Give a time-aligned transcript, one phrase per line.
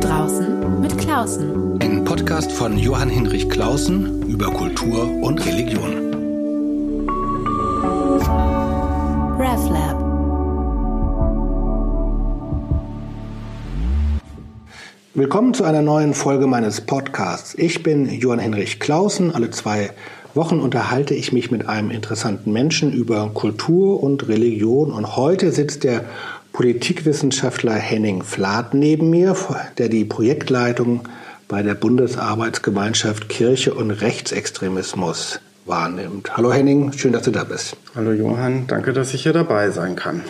[0.00, 1.78] draußen mit Klausen.
[1.82, 5.92] Ein Podcast von Johann Hinrich Klausen über Kultur und Religion.
[9.38, 10.00] RevLab.
[15.12, 17.54] Willkommen zu einer neuen Folge meines Podcasts.
[17.58, 19.34] Ich bin Johann Hinrich Klausen.
[19.34, 19.90] Alle zwei
[20.34, 24.92] Wochen unterhalte ich mich mit einem interessanten Menschen über Kultur und Religion.
[24.92, 26.04] Und heute sitzt der
[26.52, 29.36] Politikwissenschaftler Henning Flath neben mir,
[29.78, 31.02] der die Projektleitung
[31.48, 36.36] bei der Bundesarbeitsgemeinschaft Kirche und Rechtsextremismus wahrnimmt.
[36.36, 37.76] Hallo Henning, schön, dass du da bist.
[37.94, 40.22] Hallo Johann, danke, dass ich hier dabei sein kann.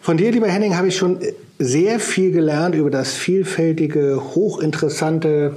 [0.00, 1.18] Von dir, lieber Henning, habe ich schon
[1.58, 5.56] sehr viel gelernt über das vielfältige, hochinteressante,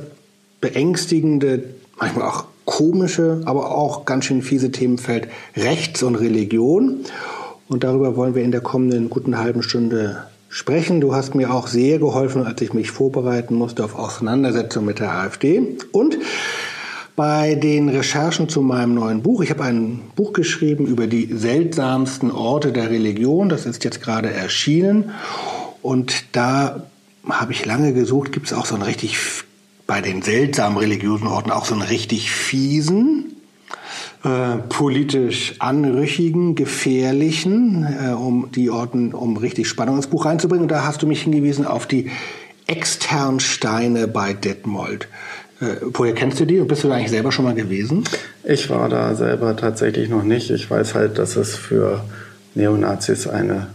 [0.62, 1.64] beängstigende,
[2.00, 7.02] manchmal auch komische, aber auch ganz schön fiese Themenfeld Rechts und Religion.
[7.68, 11.02] Und darüber wollen wir in der kommenden guten halben Stunde sprechen.
[11.02, 15.12] Du hast mir auch sehr geholfen, als ich mich vorbereiten musste auf Auseinandersetzung mit der
[15.12, 15.78] AfD.
[15.92, 16.18] Und
[17.16, 22.32] bei den Recherchen zu meinem neuen Buch, ich habe ein Buch geschrieben über die seltsamsten
[22.32, 23.50] Orte der Religion.
[23.50, 25.12] Das ist jetzt gerade erschienen.
[25.82, 26.84] Und da
[27.28, 29.18] habe ich lange gesucht, gibt es auch so einen richtig,
[29.88, 33.27] bei den seltsamen religiösen Orten auch so einen richtig fiesen,
[34.24, 40.64] äh, politisch anrüchigen, gefährlichen, äh, um die Orten, um richtig Spannung ins Buch reinzubringen.
[40.64, 42.10] Und da hast du mich hingewiesen auf die
[42.66, 45.08] Externsteine bei Detmold.
[45.60, 48.04] Äh, woher kennst du die und bist du da eigentlich selber schon mal gewesen?
[48.44, 50.50] Ich war da selber tatsächlich noch nicht.
[50.50, 52.04] Ich weiß halt, dass es für
[52.56, 53.68] Neonazis eine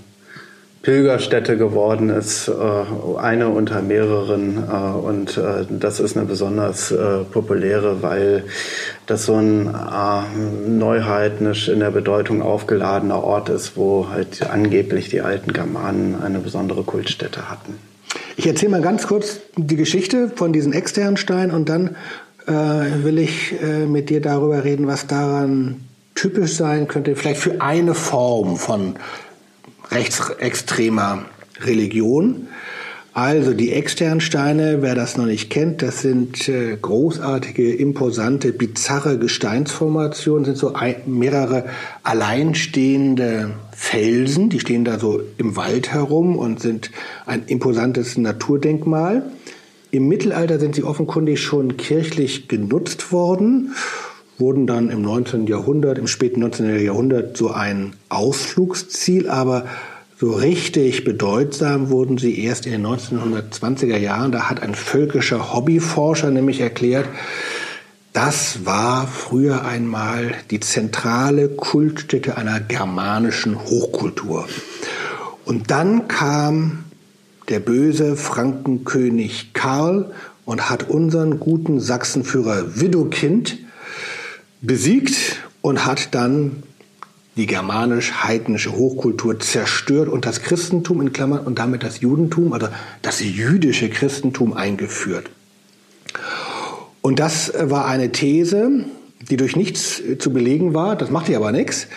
[0.82, 4.64] Pilgerstätte geworden ist, äh, eine unter mehreren.
[4.68, 6.92] Äh, und äh, das ist eine besonders
[7.32, 8.44] populäre, weil
[9.06, 9.70] das so ein
[10.78, 16.82] neuheitnisch in der Bedeutung aufgeladener Ort ist, wo halt angeblich die alten Germanen eine besondere
[16.82, 17.78] Kultstätte hatten.
[18.36, 21.96] Ich erzähle mal ganz kurz die Geschichte von diesen externen Steinen und dann
[22.46, 22.52] äh,
[23.04, 27.94] will ich äh, mit dir darüber reden, was daran typisch sein könnte, vielleicht für eine
[27.94, 28.96] Form von
[29.92, 31.26] rechtsextremer
[31.60, 32.48] Religion.
[33.14, 39.18] Also die externen Steine, wer das noch nicht kennt, das sind äh, großartige, imposante, bizarre
[39.18, 41.66] Gesteinsformationen, sind so ein, mehrere
[42.04, 46.90] alleinstehende Felsen, die stehen da so im Wald herum und sind
[47.26, 49.24] ein imposantes Naturdenkmal.
[49.90, 53.74] Im Mittelalter sind sie offenkundig schon kirchlich genutzt worden,
[54.42, 55.46] wurden dann im 19.
[55.46, 56.80] Jahrhundert, im späten 19.
[56.84, 59.66] Jahrhundert so ein Ausflugsziel, aber
[60.18, 64.32] so richtig bedeutsam wurden sie erst in den 1920er Jahren.
[64.32, 67.06] Da hat ein völkischer Hobbyforscher nämlich erklärt,
[68.12, 74.48] das war früher einmal die zentrale Kultstätte einer germanischen Hochkultur.
[75.44, 76.84] Und dann kam
[77.48, 80.10] der böse Frankenkönig Karl
[80.44, 83.58] und hat unseren guten Sachsenführer Widukind
[84.62, 86.62] besiegt und hat dann
[87.36, 92.68] die germanisch-heidnische Hochkultur zerstört und das Christentum in Klammern und damit das Judentum, also
[93.00, 95.30] das jüdische Christentum eingeführt.
[97.00, 98.84] Und das war eine These,
[99.30, 101.88] die durch nichts zu belegen war, das machte aber nichts,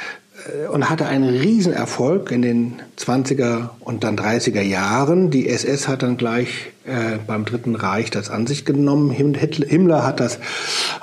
[0.72, 5.32] und hatte einen Riesenerfolg in den 20er und dann 30er Jahren.
[5.32, 9.10] Die SS hat dann gleich äh, beim Dritten Reich das an sich genommen.
[9.12, 10.38] Himmler hat das,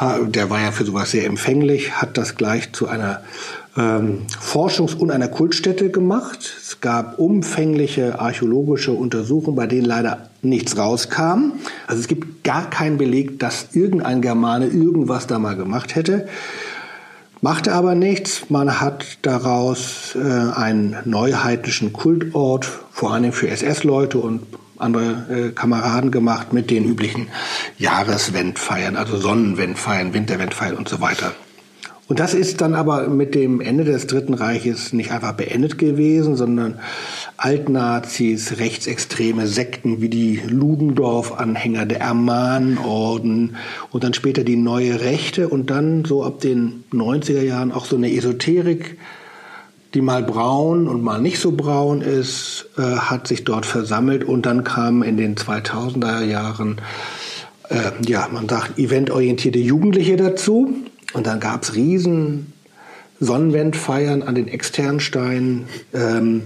[0.00, 3.22] äh, der war ja für sowas sehr empfänglich, hat das gleich zu einer
[3.76, 6.54] ähm, Forschungs- und einer Kultstätte gemacht.
[6.60, 11.52] Es gab umfängliche archäologische Untersuchungen, bei denen leider nichts rauskam.
[11.86, 16.28] Also es gibt gar keinen Beleg, dass irgendein Germane irgendwas da mal gemacht hätte.
[17.44, 18.50] Machte aber nichts.
[18.50, 24.46] Man hat daraus äh, einen neuheitlichen Kultort, vor allem für SS-Leute und
[24.78, 27.30] andere äh, Kameraden gemacht mit den üblichen
[27.78, 31.32] Jahreswendfeiern, also Sonnenwendfeiern, Winterwendfeiern und so weiter.
[32.06, 36.36] Und das ist dann aber mit dem Ende des Dritten Reiches nicht einfach beendet gewesen,
[36.36, 36.78] sondern
[37.42, 43.56] Altnazis, rechtsextreme Sekten wie die Ludendorff-Anhänger, der Ermanorden
[43.90, 47.96] und dann später die neue Rechte und dann so ab den 90er Jahren auch so
[47.96, 48.96] eine Esoterik,
[49.92, 54.46] die mal braun und mal nicht so braun ist, äh, hat sich dort versammelt und
[54.46, 56.80] dann kamen in den 2000er Jahren,
[57.70, 60.76] äh, ja, man sagt, eventorientierte Jugendliche dazu
[61.12, 62.52] und dann gab es riesen
[63.18, 65.66] Sonnenwendfeiern an den externen Steinen.
[65.92, 66.44] Ähm,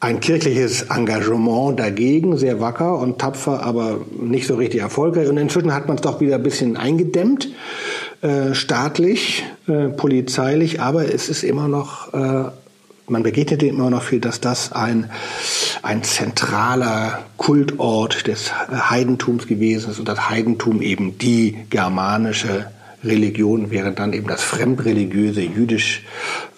[0.00, 5.28] ein kirchliches Engagement dagegen, sehr wacker und tapfer, aber nicht so richtig erfolgreich.
[5.28, 7.48] Und inzwischen hat man es doch wieder ein bisschen eingedämmt,
[8.22, 12.50] äh, staatlich, äh, polizeilich, aber es ist immer noch äh,
[13.10, 15.10] man begegnet dem immer noch viel, dass das ein,
[15.82, 22.70] ein zentraler Kultort des Heidentums gewesen ist und das Heidentum eben die germanische
[23.04, 26.04] Religion, während dann eben das fremdreligiöse jüdisch,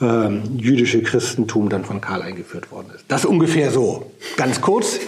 [0.01, 3.05] ähm, jüdische Christentum dann von Karl eingeführt worden ist.
[3.09, 4.11] Das ungefähr so.
[4.37, 4.99] Ganz kurz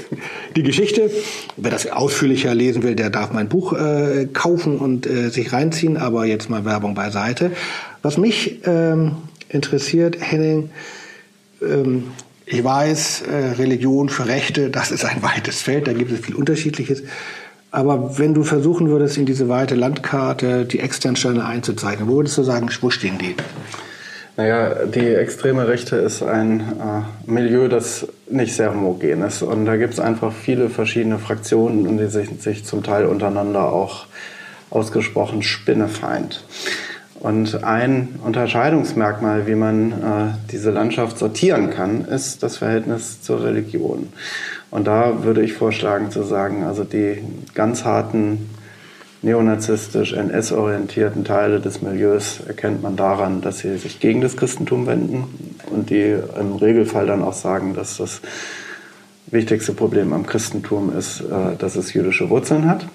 [0.57, 1.11] die Geschichte.
[1.57, 5.97] Wer das ausführlicher lesen will, der darf mein Buch äh, kaufen und äh, sich reinziehen,
[5.97, 7.53] aber jetzt mal Werbung beiseite.
[8.03, 9.17] Was mich ähm,
[9.49, 10.71] interessiert, Henning,
[11.63, 12.05] ähm,
[12.45, 16.35] ich weiß, äh, Religion für Rechte, das ist ein weites Feld, da gibt es viel
[16.35, 17.03] Unterschiedliches.
[17.73, 22.43] Aber wenn du versuchen würdest, in diese weite Landkarte die Externsteine einzuzeichnen, wo würdest du
[22.43, 23.35] sagen, wo stehen die?
[24.37, 29.43] Naja, die extreme Rechte ist ein äh, Milieu, das nicht sehr homogen ist.
[29.43, 34.07] Und da gibt es einfach viele verschiedene Fraktionen, die sich, sich zum Teil untereinander auch
[34.71, 36.45] ausgesprochen spinnefeind.
[37.23, 39.95] Und ein Unterscheidungsmerkmal, wie man äh,
[40.51, 44.09] diese Landschaft sortieren kann, ist das Verhältnis zur Religion.
[44.73, 47.23] Und da würde ich vorschlagen zu sagen, also die
[47.55, 48.51] ganz harten
[49.23, 55.27] neonazistisch NS-orientierten Teile des Milieus erkennt man daran, dass sie sich gegen das Christentum wenden
[55.71, 58.21] und die im Regelfall dann auch sagen, dass das
[59.29, 62.89] wichtigste Problem am Christentum ist, äh, dass es jüdische Wurzeln hat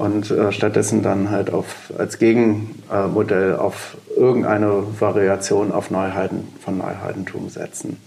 [0.00, 7.50] und äh, stattdessen dann halt auf, als Gegenmodell auf irgendeine Variation auf Neuheiten von Neuheitentum
[7.50, 7.98] setzen.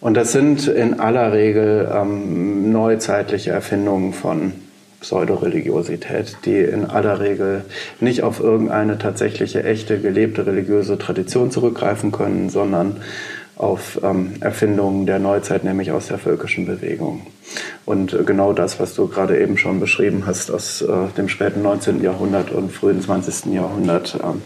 [0.00, 4.52] Und das sind in aller Regel ähm, neuzeitliche Erfindungen von
[5.00, 7.64] Pseudoreligiosität, die in aller Regel
[7.98, 12.98] nicht auf irgendeine tatsächliche, echte, gelebte religiöse Tradition zurückgreifen können, sondern
[13.56, 17.26] auf ähm, Erfindungen der Neuzeit, nämlich aus der völkischen Bewegung.
[17.84, 21.62] Und äh, genau das, was du gerade eben schon beschrieben hast, aus äh, dem späten
[21.62, 22.02] 19.
[22.02, 23.52] Jahrhundert und frühen 20.
[23.52, 24.42] Jahrhundert, ähm,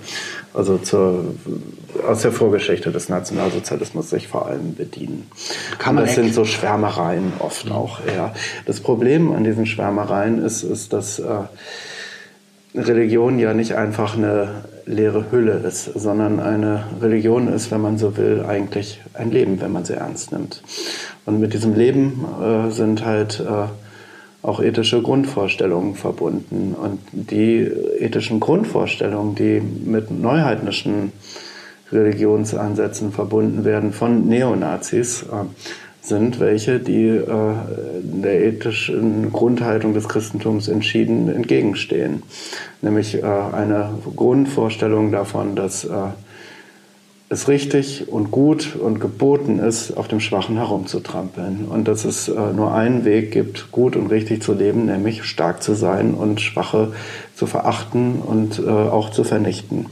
[0.52, 1.34] also zur,
[2.06, 5.30] aus der Vorgeschichte des Nationalsozialismus sich vor allem bedienen.
[5.78, 8.34] Kann man das sind so Schwärmereien oft auch eher.
[8.66, 11.44] Das Problem an diesen Schwärmereien ist, ist dass äh,
[12.74, 18.16] Religion ja nicht einfach eine leere Hülle ist, sondern eine Religion ist, wenn man so
[18.16, 20.62] will, eigentlich ein Leben, wenn man sie ernst nimmt.
[21.26, 23.66] Und mit diesem Leben äh, sind halt äh,
[24.42, 26.74] auch ethische Grundvorstellungen verbunden.
[26.74, 31.12] Und die ethischen Grundvorstellungen, die mit neuheidnischen
[31.92, 35.44] Religionsansätzen verbunden werden von Neonazis, äh,
[36.08, 37.26] sind welche, die äh,
[38.02, 42.22] der ethischen Grundhaltung des Christentums entschieden entgegenstehen.
[42.82, 45.90] Nämlich äh, eine Grundvorstellung davon, dass äh,
[47.30, 51.66] es richtig und gut und geboten ist, auf dem Schwachen herumzutrampeln.
[51.68, 55.62] Und dass es äh, nur einen Weg gibt, gut und richtig zu leben, nämlich stark
[55.62, 56.92] zu sein und Schwache
[57.34, 59.86] zu verachten und äh, auch zu vernichten.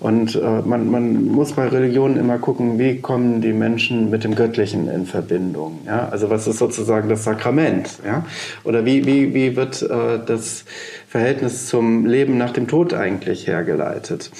[0.00, 4.34] Und äh, man, man muss bei Religionen immer gucken, wie kommen die Menschen mit dem
[4.34, 5.80] Göttlichen in Verbindung.
[5.86, 6.08] Ja?
[6.08, 7.98] Also was ist sozusagen das Sakrament?
[8.04, 8.24] Ja?
[8.64, 10.64] Oder wie, wie, wie wird äh, das
[11.06, 14.30] Verhältnis zum Leben nach dem Tod eigentlich hergeleitet?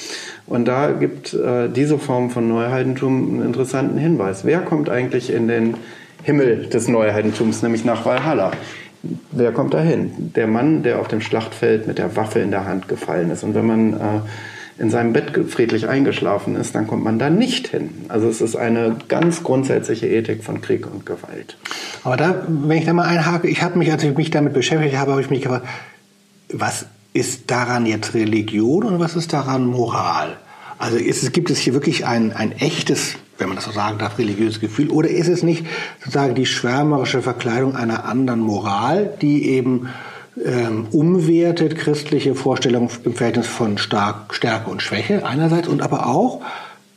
[0.46, 4.46] Und da gibt äh, diese Form von Neuheidentum einen interessanten Hinweis.
[4.46, 5.74] Wer kommt eigentlich in den
[6.22, 8.52] Himmel des Neuheidentums, nämlich nach Valhalla?
[9.30, 10.32] Wer kommt dahin?
[10.34, 13.44] Der Mann, der auf dem Schlachtfeld mit der Waffe in der Hand gefallen ist.
[13.44, 13.96] Und wenn man äh,
[14.80, 17.90] in seinem Bett friedlich eingeschlafen ist, dann kommt man da nicht hin.
[18.08, 21.58] Also es ist eine ganz grundsätzliche Ethik von Krieg und Gewalt.
[22.02, 24.96] Aber da, wenn ich da mal einhake, ich habe mich, als ich mich damit beschäftigt
[24.96, 25.66] habe, habe ich mich gefragt,
[26.50, 30.38] was ist daran jetzt Religion und was ist daran Moral?
[30.78, 34.16] Also ist, gibt es hier wirklich ein, ein echtes, wenn man das so sagen darf,
[34.16, 34.88] religiöses Gefühl?
[34.88, 35.66] Oder ist es nicht
[35.98, 39.90] sozusagen die schwärmerische Verkleidung einer anderen Moral, die eben
[40.44, 46.40] ähm, umwertet christliche Vorstellungen im Verhältnis von Stark, Stärke und Schwäche einerseits und aber auch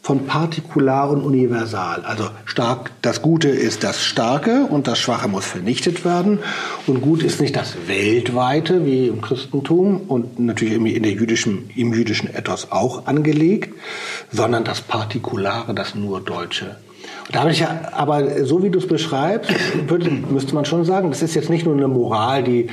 [0.03, 2.03] von partikular und universal.
[2.03, 6.39] Also stark, das Gute ist das Starke und das Schwache muss vernichtet werden.
[6.87, 11.93] Und gut ist nicht das Weltweite wie im Christentum und natürlich in der jüdischen, im
[11.93, 13.73] jüdischen Ethos auch angelegt,
[14.29, 16.75] sondern das Partikulare, das nur Deutsche
[17.32, 19.51] da habe ich ja, aber so wie du es beschreibst,
[19.88, 22.68] würde, müsste man schon sagen, das ist jetzt nicht nur eine Moral, die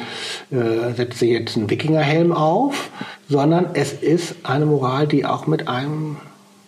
[0.50, 2.90] äh, setzt sich jetzt einen Wikingerhelm auf,
[3.28, 6.16] sondern es ist eine Moral, die auch mit einem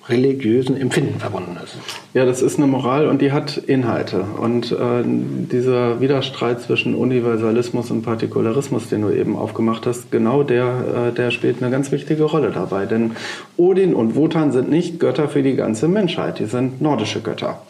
[0.09, 1.77] religiösen Empfinden verbunden ist.
[2.13, 4.25] Ja, das ist eine Moral und die hat Inhalte.
[4.37, 11.11] Und äh, dieser Widerstreit zwischen Universalismus und Partikularismus, den du eben aufgemacht hast, genau der,
[11.11, 12.87] äh, der spielt eine ganz wichtige Rolle dabei.
[12.87, 13.13] Denn
[13.57, 17.63] Odin und Wotan sind nicht Götter für die ganze Menschheit, die sind nordische Götter.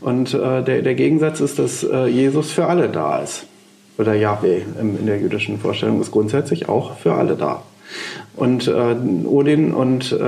[0.00, 3.46] Und äh, der, der Gegensatz ist, dass äh, Jesus für alle da ist.
[3.98, 7.62] Oder Yahweh in der jüdischen Vorstellung ist grundsätzlich auch für alle da.
[8.36, 10.18] Und äh, Odin und äh,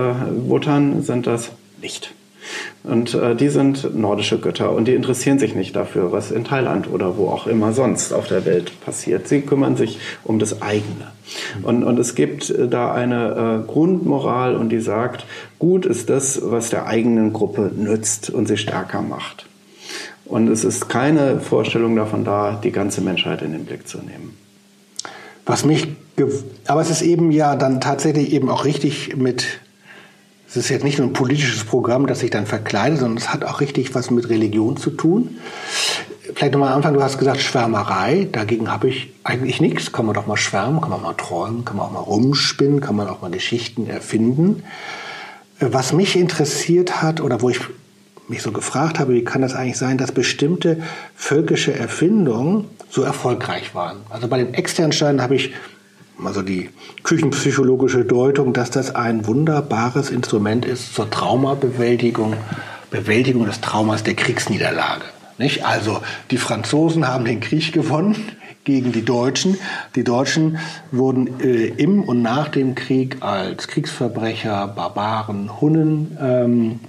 [0.49, 1.51] Wotan sind das
[1.81, 2.15] nicht.
[2.85, 6.91] Und äh, die sind nordische Götter und die interessieren sich nicht dafür, was in Thailand
[6.91, 9.29] oder wo auch immer sonst auf der Welt passiert.
[9.29, 11.13] Sie kümmern sich um das eigene.
[11.63, 15.27] Und, und es gibt äh, da eine äh, Grundmoral und die sagt,
[15.59, 19.47] gut ist das, was der eigenen Gruppe nützt und sie stärker macht.
[20.25, 24.37] Und es ist keine Vorstellung davon da, die ganze Menschheit in den Blick zu nehmen.
[25.47, 25.89] Was mich,
[26.67, 29.61] aber es ist eben ja dann tatsächlich eben auch richtig mit,
[30.49, 33.45] es ist jetzt nicht nur ein politisches Programm, das sich dann verkleidet, sondern es hat
[33.45, 35.39] auch richtig was mit Religion zu tun.
[36.35, 39.93] Vielleicht nochmal am Anfang, du hast gesagt Schwärmerei, dagegen habe ich eigentlich nichts.
[39.93, 42.97] Kann man doch mal schwärmen, kann man mal träumen, kann man auch mal rumspinnen, kann
[42.97, 44.63] man auch mal Geschichten erfinden.
[45.59, 47.61] Was mich interessiert hat oder wo ich
[48.29, 50.83] mich so gefragt habe, wie kann das eigentlich sein, dass bestimmte
[51.17, 53.99] völkische Erfindungen so erfolgreich waren.
[54.11, 55.53] Also bei den externen Steinen habe ich
[56.25, 56.71] also die
[57.05, 62.35] küchenpsychologische Deutung, dass das ein wunderbares Instrument ist zur Traumabewältigung,
[62.91, 65.05] Bewältigung des Traumas der Kriegsniederlage.
[65.39, 65.65] Nicht?
[65.65, 68.17] Also die Franzosen haben den Krieg gewonnen
[68.65, 69.57] gegen die Deutschen.
[69.95, 70.59] Die Deutschen
[70.91, 76.81] wurden äh, im und nach dem Krieg als Kriegsverbrecher, Barbaren, Hunnen ähm,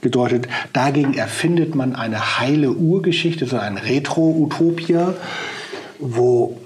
[0.00, 0.48] gedeutet.
[0.72, 5.14] Dagegen erfindet man eine heile Urgeschichte, so ein Retro-Utopia,
[5.98, 6.58] wo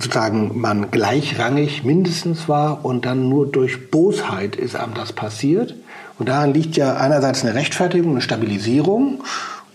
[0.00, 5.74] sozusagen man gleichrangig mindestens war und dann nur durch Bosheit ist einem das passiert.
[6.18, 9.22] Und daran liegt ja einerseits eine Rechtfertigung, eine Stabilisierung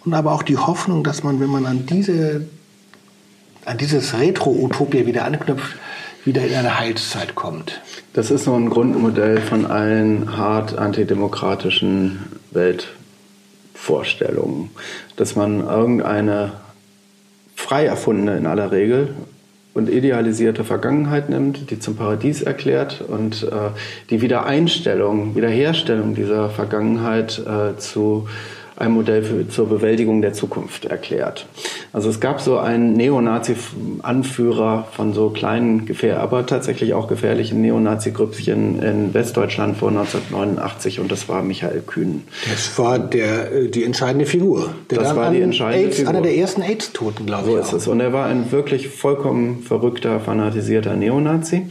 [0.04, 2.46] und aber auch die Hoffnung, dass man, wenn man an diese
[3.66, 5.76] an dieses Retro-Utopia wieder anknüpft,
[6.24, 7.82] wieder in eine Heilszeit kommt.
[8.14, 12.20] Das ist so ein Grundmodell von allen hart antidemokratischen
[12.52, 14.70] Weltvorstellungen,
[15.16, 16.54] dass man irgendeine
[17.56, 19.16] frei erfundene in aller Regel
[19.76, 23.72] und idealisierte Vergangenheit nimmt, die zum Paradies erklärt und äh,
[24.10, 28.28] die Wiedereinstellung, Wiederherstellung dieser Vergangenheit äh, zu
[28.78, 31.48] ein Modell für, zur Bewältigung der Zukunft erklärt.
[31.94, 39.14] Also es gab so einen Neonazi-Anführer von so kleinen, aber tatsächlich auch gefährlichen Neonazi-Grüppchen in
[39.14, 42.24] Westdeutschland vor 1989 und das war Michael Kühn.
[42.50, 44.74] Das war der, äh, die entscheidende Figur.
[44.90, 46.10] Der das war die entscheidende AIDS, Figur.
[46.10, 47.66] Einer der ersten AIDS-Toten, glaube so ich.
[47.66, 47.88] So ist es.
[47.88, 51.68] Und er war ein wirklich vollkommen verrückter, fanatisierter Neonazi.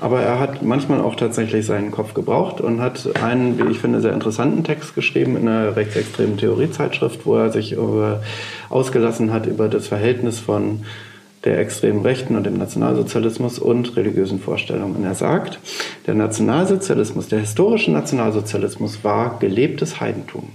[0.00, 4.00] Aber er hat manchmal auch tatsächlich seinen Kopf gebraucht und hat einen, wie ich finde,
[4.00, 8.22] sehr interessanten Text geschrieben in einer rechtsextremen Theoriezeitschrift, wo er sich über,
[8.68, 10.84] ausgelassen hat über das Verhältnis von
[11.44, 14.96] der extremen Rechten und dem Nationalsozialismus und religiösen Vorstellungen.
[14.96, 15.58] Und er sagt,
[16.06, 20.50] der Nationalsozialismus, der historische Nationalsozialismus war gelebtes Heidentum.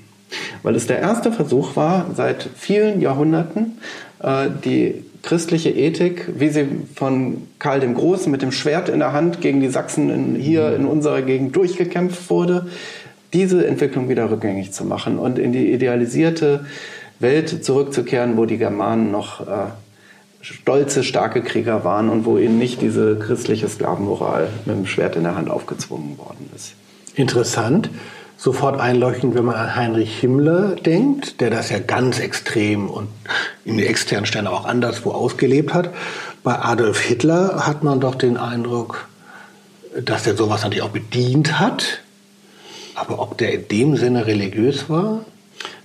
[0.61, 3.77] Weil es der erste Versuch war, seit vielen Jahrhunderten
[4.23, 9.41] die christliche Ethik, wie sie von Karl dem Großen mit dem Schwert in der Hand
[9.41, 12.67] gegen die Sachsen in, hier in unserer Gegend durchgekämpft wurde,
[13.31, 16.65] diese Entwicklung wieder rückgängig zu machen und in die idealisierte
[17.19, 19.71] Welt zurückzukehren, wo die Germanen noch äh,
[20.41, 25.23] stolze, starke Krieger waren und wo ihnen nicht diese christliche Sklavenmoral mit dem Schwert in
[25.23, 26.75] der Hand aufgezwungen worden ist.
[27.15, 27.89] Interessant
[28.43, 33.07] sofort einleuchtend, wenn man an Heinrich Himmler denkt, der das ja ganz extrem und
[33.63, 35.91] in den externen Stellen auch anderswo ausgelebt hat.
[36.43, 39.07] Bei Adolf Hitler hat man doch den Eindruck,
[39.97, 42.01] dass er sowas natürlich auch bedient hat.
[42.95, 45.23] Aber ob der in dem Sinne religiös war?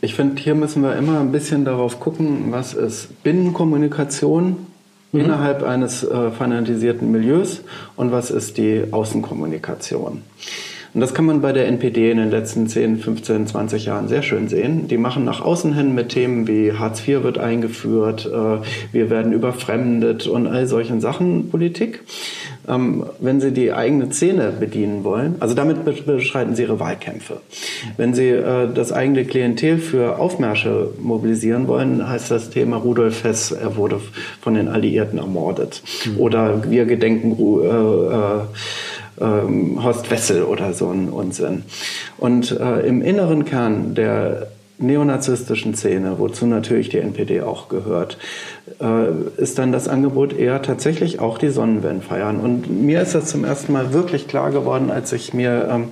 [0.00, 4.66] Ich finde, hier müssen wir immer ein bisschen darauf gucken, was ist Binnenkommunikation
[5.12, 5.20] mhm.
[5.20, 7.60] innerhalb eines äh, fanatisierten Milieus
[7.94, 10.22] und was ist die Außenkommunikation.
[10.94, 14.22] Und das kann man bei der NPD in den letzten 10, 15, 20 Jahren sehr
[14.22, 14.88] schön sehen.
[14.88, 19.32] Die machen nach außen hin mit Themen wie Hartz IV wird eingeführt, äh, wir werden
[19.32, 22.00] überfremdet und all solchen Sachen Politik.
[22.68, 27.40] Ähm, wenn sie die eigene Szene bedienen wollen, also damit beschreiten sie ihre Wahlkämpfe.
[27.96, 33.52] Wenn sie äh, das eigene Klientel für Aufmärsche mobilisieren wollen, heißt das Thema Rudolf Hess,
[33.52, 34.00] er wurde
[34.42, 35.82] von den Alliierten ermordet.
[36.04, 36.20] Mhm.
[36.20, 38.40] Oder wir gedenken äh,
[39.20, 41.64] ähm, Horst Wessel oder so ein Unsinn.
[42.16, 44.48] Und äh, im inneren Kern der
[44.78, 48.16] neonazistischen Szene, wozu natürlich die NPD auch gehört,
[48.80, 52.38] äh, ist dann das Angebot eher tatsächlich auch die Sonnenwende feiern.
[52.40, 55.88] Und mir ist das zum ersten Mal wirklich klar geworden, als ich mir ähm,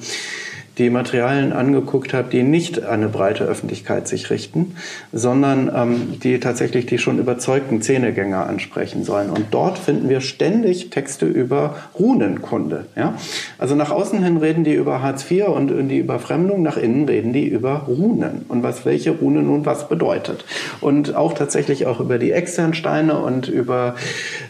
[0.78, 4.76] die Materialien angeguckt habe, die nicht an eine breite Öffentlichkeit sich richten,
[5.12, 9.30] sondern ähm, die tatsächlich die schon überzeugten Zähnegänger ansprechen sollen.
[9.30, 12.86] Und dort finden wir ständig Texte über Runenkunde.
[12.94, 13.14] Ja?
[13.58, 17.32] Also nach außen hin reden die über Hartz IV und die Überfremdung, nach innen reden
[17.32, 20.44] die über Runen und was welche Rune nun was bedeutet.
[20.80, 23.94] Und auch tatsächlich auch über die Externsteine und über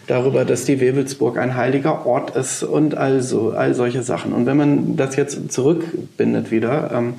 [0.06, 4.32] darüber, dass die Wewelsburg ein heiliger Ort ist und also all solche Sachen.
[4.32, 5.84] Und wenn man das jetzt zurück
[6.16, 7.14] bindet wieder, ähm,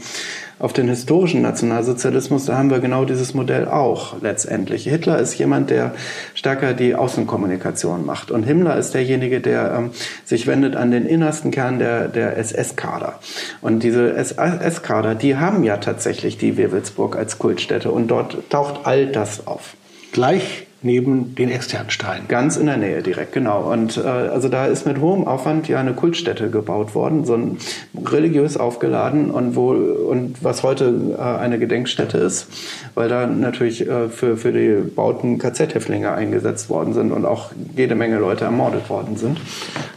[0.60, 4.86] auf den historischen Nationalsozialismus, da haben wir genau dieses Modell auch letztendlich.
[4.86, 5.94] Hitler ist jemand, der
[6.34, 8.32] stärker die Außenkommunikation macht.
[8.32, 9.92] Und Himmler ist derjenige, der ähm,
[10.26, 13.20] sich wendet an den innersten Kern der, der SS-Kader.
[13.62, 17.92] Und diese SS-Kader, die haben ja tatsächlich die Wewelsburg als Kultstätte.
[17.92, 19.76] Und dort taucht all das auf.
[20.12, 22.28] Gleich neben den externen Steinen.
[22.30, 23.72] Ganz in der Nähe direkt, genau.
[23.72, 27.58] Und äh, also da ist mit hohem Aufwand ja eine Kultstätte gebaut worden, so ein
[28.06, 32.48] religiös aufgeladen und wo und was heute äh, eine Gedenkstätte ist,
[32.96, 37.96] weil da natürlich äh, für für die Bauten KZ-Häftlinge eingesetzt worden sind und auch jede
[37.96, 39.42] Menge Leute ermordet worden sind,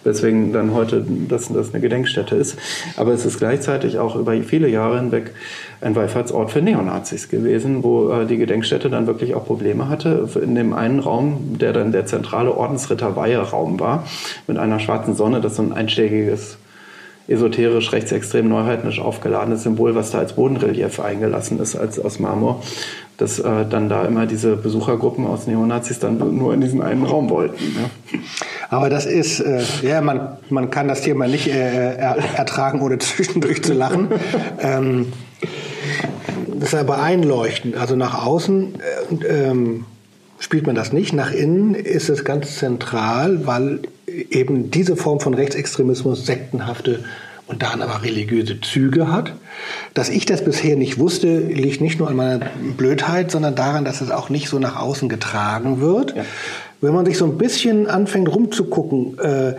[0.02, 2.58] weswegen dann heute das das eine Gedenkstätte ist.
[2.96, 5.30] Aber es ist gleichzeitig auch über viele Jahre hinweg
[5.80, 10.28] ein Wallfahrtsort für Neonazis gewesen, wo äh, die Gedenkstätte dann wirklich auch Probleme hatte.
[10.42, 14.04] In dem einen Raum, der dann der zentrale Ordensritter-Weihe-Raum war,
[14.46, 16.58] mit einer schwarzen Sonne, das so ein einschlägiges
[17.28, 22.60] esoterisch, rechtsextrem, neuheitlich aufgeladenes Symbol, was da als Bodenrelief eingelassen ist, als aus Marmor,
[23.18, 27.30] dass äh, dann da immer diese Besuchergruppen aus Neonazis dann nur in diesen einen Raum
[27.30, 27.62] wollten.
[27.76, 28.18] Ja.
[28.68, 32.98] Aber das ist, äh, ja, man, man kann das Thema nicht äh, er, ertragen, ohne
[32.98, 34.08] zwischendurch zu lachen.
[34.60, 35.12] ähm,
[36.68, 37.76] ist aber einleuchtend.
[37.76, 38.74] Also nach außen
[39.22, 39.84] äh, ähm,
[40.38, 41.12] spielt man das nicht.
[41.12, 47.04] Nach innen ist es ganz zentral, weil eben diese Form von Rechtsextremismus sektenhafte
[47.46, 49.32] und dann aber religiöse Züge hat.
[49.92, 54.00] Dass ich das bisher nicht wusste, liegt nicht nur an meiner Blödheit, sondern daran, dass
[54.00, 56.16] es auch nicht so nach außen getragen wird.
[56.16, 56.24] Ja.
[56.80, 59.54] Wenn man sich so ein bisschen anfängt rumzugucken, äh,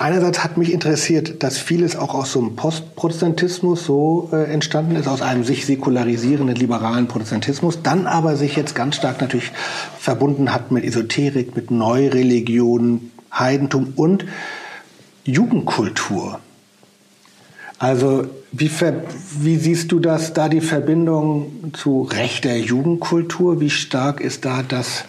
[0.00, 5.08] Einerseits hat mich interessiert, dass vieles auch aus so einem Postprotestantismus so äh, entstanden ist,
[5.08, 9.50] aus einem sich säkularisierenden liberalen Protestantismus, dann aber sich jetzt ganz stark natürlich
[9.98, 14.24] verbunden hat mit Esoterik, mit Neureligion, Heidentum und
[15.24, 16.38] Jugendkultur.
[17.80, 18.70] Also wie,
[19.40, 23.60] wie, siehst du das da die Verbindung zu rechter Jugendkultur?
[23.60, 25.06] Wie stark ist da das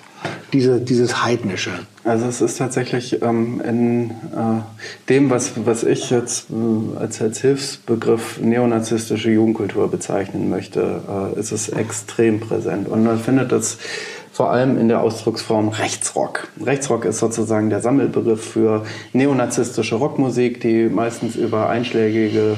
[0.53, 1.71] diese, dieses Heidnische?
[2.03, 4.61] Also es ist tatsächlich ähm, in äh,
[5.09, 11.51] dem, was, was ich jetzt äh, als, als Hilfsbegriff neonazistische Jugendkultur bezeichnen möchte, äh, ist
[11.51, 12.87] es extrem präsent.
[12.87, 13.77] Und man findet das
[14.31, 16.47] vor allem in der Ausdrucksform Rechtsrock.
[16.65, 22.55] Rechtsrock ist sozusagen der Sammelbegriff für neonazistische Rockmusik, die meistens über einschlägige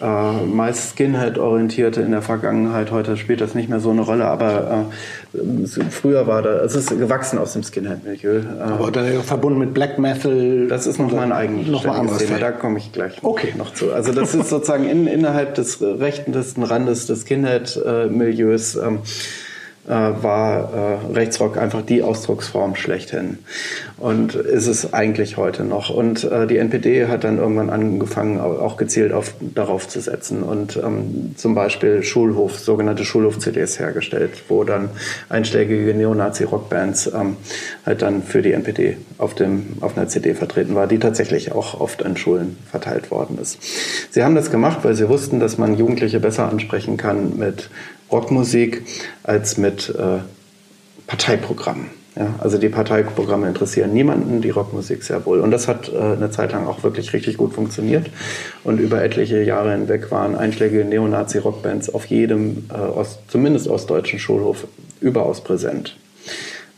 [0.00, 2.90] äh, meist Skinhead-orientierte in der Vergangenheit.
[2.90, 4.86] Heute spielt das nicht mehr so eine Rolle, aber
[5.34, 8.38] äh, früher war da, es ist gewachsen aus dem Skinhead-Milieu.
[8.38, 10.66] Äh, aber dann verbunden mit Black Metal.
[10.68, 12.38] Das ist noch mal ein eigenes noch mal anderes Thema.
[12.38, 13.54] Da komme ich gleich okay.
[13.56, 13.92] noch zu.
[13.92, 18.76] Also das ist sozusagen in, innerhalb des rechtesten Randes des Skinhead-Milieus.
[18.76, 18.98] Ähm, äh,
[19.92, 23.38] war äh, Rechtsrock einfach die Ausdrucksform schlechthin.
[23.98, 25.90] Und ist es eigentlich heute noch.
[25.90, 30.76] Und äh, die NPD hat dann irgendwann angefangen, auch gezielt auf, darauf zu setzen und
[30.76, 34.90] ähm, zum Beispiel Schulhof, sogenannte Schulhof-CDs hergestellt, wo dann
[35.28, 37.36] einschlägige Neonazi-Rockbands ähm,
[37.84, 41.80] halt dann für die NPD auf, dem, auf einer CD vertreten war, die tatsächlich auch
[41.80, 43.58] oft an Schulen verteilt worden ist.
[44.10, 47.70] Sie haben das gemacht, weil sie wussten, dass man Jugendliche besser ansprechen kann mit
[48.10, 48.82] Rockmusik
[49.22, 50.18] als mit äh,
[51.06, 52.00] Parteiprogrammen.
[52.16, 55.40] Ja, also die Parteiprogramme interessieren niemanden, die Rockmusik sehr wohl.
[55.40, 58.10] Und das hat äh, eine Zeit lang auch wirklich richtig gut funktioniert.
[58.64, 64.66] Und über etliche Jahre hinweg waren einschlägige Neonazi-Rockbands auf jedem, äh, Ost, zumindest ostdeutschen Schulhof,
[65.00, 65.96] überaus präsent.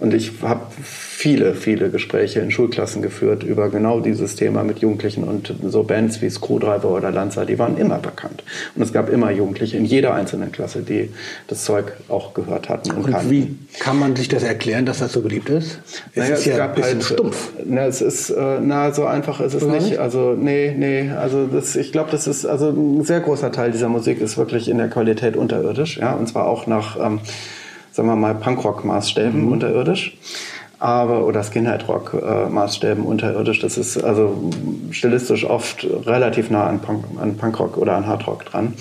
[0.03, 5.23] Und ich habe viele, viele Gespräche in Schulklassen geführt über genau dieses Thema mit Jugendlichen
[5.23, 8.43] und so Bands wie Screwdriver oder Lanza, die waren immer bekannt.
[8.75, 11.11] Und es gab immer Jugendliche in jeder einzelnen Klasse, die
[11.47, 15.13] das Zeug auch gehört hatten und, und Wie kann man sich das erklären, dass das
[15.13, 15.79] so beliebt ist?
[16.11, 17.53] Es naja, ist es ja ein bisschen halt, stumpf.
[17.65, 19.99] Na, es ist, äh, na, so einfach ist es nicht.
[19.99, 23.89] Also, nee, nee, also das, ich glaube, das ist, also ein sehr großer Teil dieser
[23.89, 27.21] Musik ist wirklich in der Qualität unterirdisch, ja, und zwar auch nach, ähm,
[27.93, 29.53] sagen wir mal, Punkrock-Maßstäben mhm.
[29.53, 30.17] unterirdisch.
[30.79, 33.61] Aber, oder Skinhead-Rock-Maßstäben unterirdisch.
[33.61, 34.51] Das ist also
[34.91, 38.75] stilistisch oft relativ nah an, Punk, an Punkrock oder an Hardrock dran.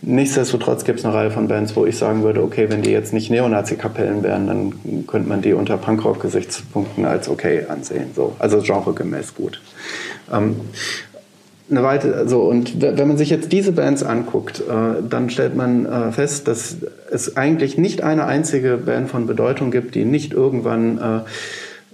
[0.00, 3.12] Nichtsdestotrotz gibt es eine Reihe von Bands, wo ich sagen würde, okay, wenn die jetzt
[3.12, 8.10] nicht Neonazi-Kapellen wären, dann könnte man die unter Punkrock-Gesichtspunkten als okay ansehen.
[8.14, 8.36] So.
[8.38, 9.60] Also genregemäß gut.
[10.32, 10.56] Ähm,
[11.70, 15.86] eine weite, so und wenn man sich jetzt diese Bands anguckt, äh, dann stellt man
[15.86, 16.76] äh, fest, dass
[17.10, 21.20] es eigentlich nicht eine einzige Band von Bedeutung gibt, die nicht irgendwann äh,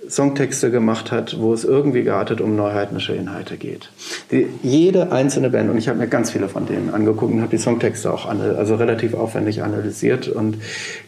[0.08, 3.90] Songtexte gemacht hat, wo es irgendwie geartet um neuheitnische Inhalte geht.
[4.30, 7.50] Die, jede einzelne Band, und ich habe mir ganz viele von denen angeguckt und habe
[7.50, 10.28] die Songtexte auch also relativ aufwendig analysiert.
[10.28, 10.58] Und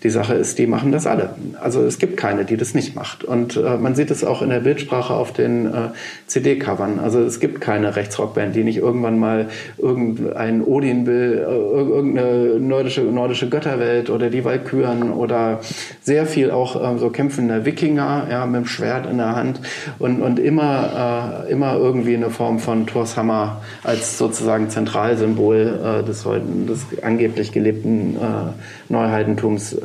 [0.03, 1.35] die Sache ist, die machen das alle.
[1.61, 3.25] Also es gibt keine, die das nicht macht.
[3.25, 5.89] Und äh, man sieht es auch in der Bildsprache auf den äh,
[6.27, 6.99] CD-Covern.
[6.99, 13.03] Also es gibt keine Rechtsrockband, die nicht irgendwann mal irgendein Odin will, äh, irgendeine nordische,
[13.03, 15.61] nordische Götterwelt oder die Walküren oder
[16.03, 19.61] sehr viel auch äh, so kämpfender Wikinger ja, mit dem Schwert Schwert in der Hand
[19.99, 26.07] und, und immer, äh, immer irgendwie eine Form von Thors Hammer als sozusagen Zentralsymbol äh,
[26.07, 29.77] des, des angeblich gelebten äh, Neuheidentums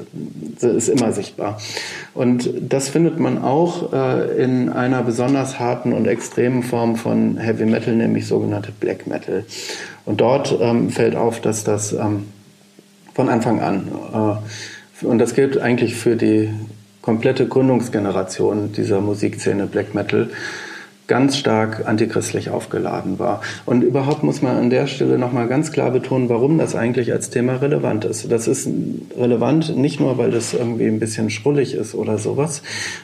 [0.62, 1.58] äh, ist immer sichtbar.
[2.14, 7.66] Und das findet man auch äh, in einer besonders harten und extremen Form von Heavy
[7.66, 9.46] Metal, nämlich sogenannte Black Metal.
[10.06, 12.28] Und dort ähm, fällt auf, dass das ähm,
[13.14, 16.50] von Anfang an, äh, und das gilt eigentlich für die
[17.02, 20.30] komplette Gründungsgeneration dieser Musikszene Black Metal
[21.12, 23.42] ganz stark antichristlich aufgeladen war.
[23.66, 27.30] Und überhaupt muss man an der Stelle nochmal ganz klar betonen, warum das eigentlich als
[27.30, 28.32] Thema relevant ist.
[28.32, 28.70] Das ist
[29.18, 32.62] relevant nicht nur, weil das irgendwie ein bisschen schrullig ist oder sowas,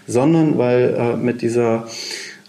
[0.07, 1.89] sondern weil äh, mit dieser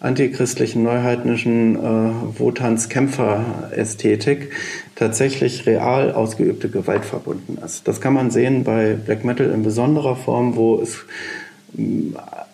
[0.01, 4.53] antichristlichen, neuheidnischen äh, Wotanz-Kämpfer-Ästhetik
[4.99, 7.87] tatsächlich real ausgeübte Gewalt verbunden ist.
[7.87, 11.05] Das kann man sehen bei Black Metal in besonderer Form, wo es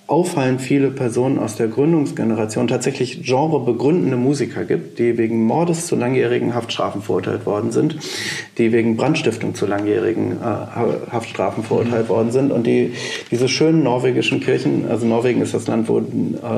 [0.07, 6.55] auffallend viele Personen aus der Gründungsgeneration tatsächlich genrebegründende Musiker gibt, die wegen Mordes zu langjährigen
[6.55, 7.97] Haftstrafen verurteilt worden sind,
[8.59, 12.93] die wegen Brandstiftung zu langjährigen äh, Haftstrafen verurteilt worden sind und die
[13.31, 16.03] diese schönen norwegischen Kirchen, also Norwegen ist das Land, wo äh,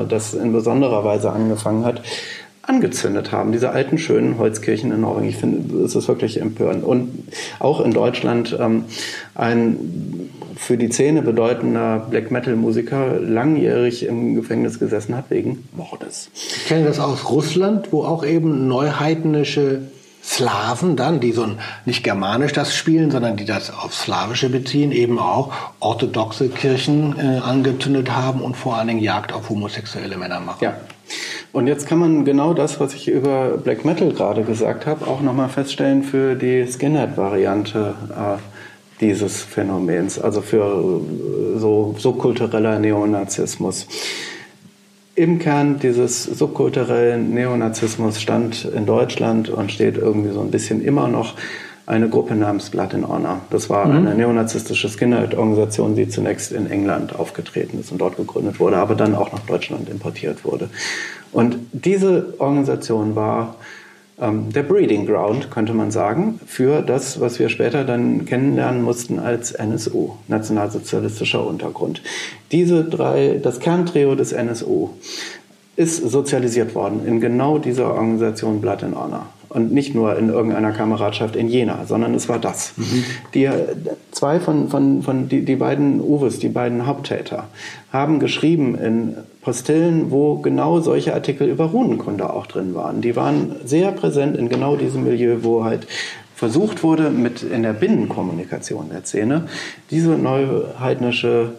[0.09, 2.01] das in besonderer Weise angefangen hat,
[2.67, 5.29] angezündet haben, diese alten schönen Holzkirchen in Norwegen.
[5.29, 6.83] Ich finde, es ist wirklich empörend.
[6.83, 7.09] Und
[7.59, 8.85] auch in Deutschland ähm,
[9.33, 16.29] ein für die Szene bedeutender Black Metal Musiker langjährig im Gefängnis gesessen hat wegen Mordes.
[16.33, 19.81] Ich kenne das aus Russland, wo auch eben neuheidnische
[20.23, 24.91] Slawen dann, die so ein, nicht germanisch das spielen, sondern die das auf Slawische beziehen,
[24.91, 30.41] eben auch orthodoxe Kirchen äh, angezündet haben und vor allen Dingen Jagd auf homosexuelle Männer
[30.41, 30.65] machen.
[30.65, 30.75] Ja.
[31.57, 35.21] Und jetzt kann man genau das, was ich über Black Metal gerade gesagt habe, auch
[35.21, 37.95] nochmal feststellen für die Skinhead-Variante.
[38.11, 38.37] Äh,
[39.01, 41.01] dieses Phänomens, also für
[41.55, 43.87] äh, so subkultureller Neonazismus.
[45.15, 51.07] Im Kern dieses subkulturellen Neonazismus stand in Deutschland und steht irgendwie so ein bisschen immer
[51.07, 51.33] noch
[51.87, 53.39] eine Gruppe namens Blood in Honor.
[53.49, 53.95] Das war mhm.
[53.95, 59.15] eine neonazistische Skinhead-Organisation, die zunächst in England aufgetreten ist und dort gegründet wurde, aber dann
[59.15, 60.69] auch nach Deutschland importiert wurde.
[61.31, 63.55] Und diese Organisation war
[64.19, 69.19] ähm, der Breeding Ground, könnte man sagen, für das, was wir später dann kennenlernen mussten
[69.19, 72.01] als NSU, Nationalsozialistischer Untergrund.
[72.51, 74.89] Diese drei, das Kerntrio des NSU,
[75.75, 79.27] ist sozialisiert worden in genau dieser Organisation Blood and Honor.
[79.49, 82.73] Und nicht nur in irgendeiner Kameradschaft in Jena, sondern es war das.
[82.75, 83.03] Mhm.
[83.33, 83.49] Die,
[84.11, 87.45] zwei von, von, von die, die beiden Uwes, die beiden Haupttäter,
[87.91, 93.01] haben geschrieben in Postillen, wo genau solche Artikel über Runenkunde auch drin waren.
[93.01, 95.87] Die waren sehr präsent in genau diesem Milieu, wo halt
[96.35, 99.47] versucht wurde, mit in der Binnenkommunikation der Szene
[99.89, 101.53] diese neuheidnische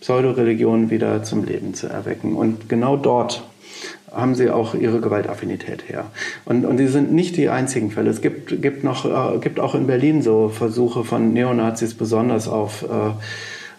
[0.00, 2.34] Pseudoreligion wieder zum Leben zu erwecken.
[2.34, 3.44] Und genau dort
[4.14, 6.06] haben sie auch ihre Gewaltaffinität her.
[6.44, 8.10] Und, und die sind nicht die einzigen Fälle.
[8.10, 12.82] Es gibt, gibt, noch, äh, gibt auch in Berlin so Versuche von Neonazis besonders auf
[12.82, 12.86] äh,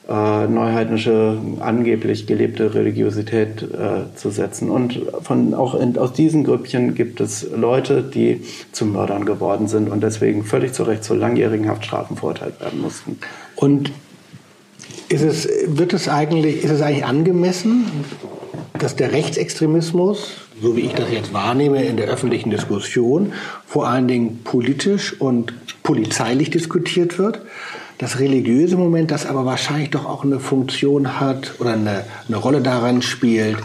[0.10, 4.70] äh, neuheidnische, angeblich gelebte Religiosität äh, zu setzen.
[4.70, 8.42] Und von, auch in, aus diesen Grüppchen gibt es Leute, die
[8.74, 13.18] zu Mördern geworden sind und deswegen völlig zu Recht zu langjährigen Haftstrafen verurteilt werden mussten.
[13.56, 13.92] Und
[15.08, 17.86] ist es, wird es eigentlich, ist es eigentlich angemessen,
[18.84, 23.32] dass der Rechtsextremismus, so wie ich das jetzt wahrnehme in der öffentlichen Diskussion,
[23.66, 27.40] vor allen Dingen politisch und polizeilich diskutiert wird.
[27.98, 32.60] Das religiöse Moment, das aber wahrscheinlich doch auch eine Funktion hat oder eine, eine Rolle
[32.60, 33.56] daran spielt,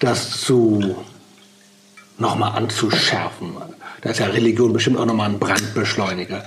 [0.00, 0.96] das zu
[2.18, 3.50] nochmal anzuschärfen.
[4.02, 6.44] Da ist ja Religion bestimmt auch nochmal ein Brandbeschleuniger.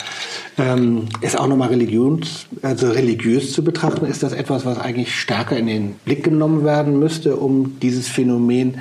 [0.57, 5.57] Ähm, ist auch nochmal religions, also religiös zu betrachten, ist das etwas, was eigentlich stärker
[5.57, 8.79] in den Blick genommen werden müsste, um dieses Phänomen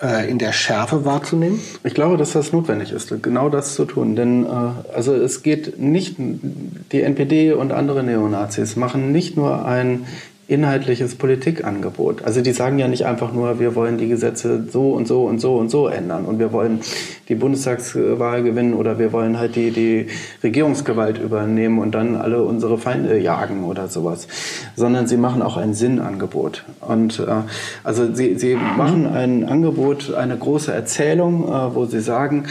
[0.00, 1.60] äh, in der Schärfe wahrzunehmen?
[1.82, 4.14] Ich glaube, dass das notwendig ist, genau das zu tun.
[4.14, 4.48] Denn äh,
[4.94, 10.06] also es geht nicht, die NPD und andere Neonazis machen nicht nur ein
[10.48, 12.24] inhaltliches Politikangebot.
[12.24, 15.40] Also die sagen ja nicht einfach nur, wir wollen die Gesetze so und so und
[15.40, 16.80] so und so ändern und wir wollen
[17.28, 20.06] die Bundestagswahl gewinnen oder wir wollen halt die, die
[20.42, 24.26] Regierungsgewalt übernehmen und dann alle unsere Feinde jagen oder sowas,
[24.74, 26.64] sondern sie machen auch ein Sinnangebot.
[26.80, 27.42] Und äh,
[27.84, 32.44] also sie, sie machen ein Angebot, eine große Erzählung, äh, wo sie sagen,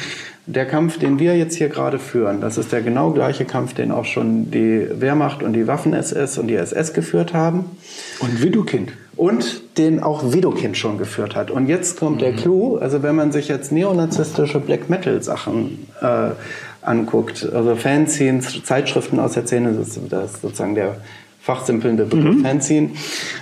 [0.48, 3.92] der Kampf, den wir jetzt hier gerade führen, das ist der genau gleiche Kampf, den
[3.92, 7.66] auch schon die Wehrmacht und die Waffen-SS und die SS geführt haben.
[8.20, 8.94] Und Widukind.
[9.18, 11.52] Und den auch Widukind schon geführt hat.
[11.52, 12.20] Und jetzt kommt mhm.
[12.22, 16.30] der Clou, also wenn man sich jetzt neonazistische Black Metal-Sachen äh,
[16.82, 20.96] anguckt, also Fanzines, Zeitschriften aus der Szene, das ist, das ist sozusagen der
[21.42, 22.44] fachsimpelnde Begriff mhm.
[22.44, 22.90] Fanzine.